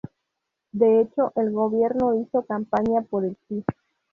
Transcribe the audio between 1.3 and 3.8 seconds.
el Gobierno hizo campaña por el "sí".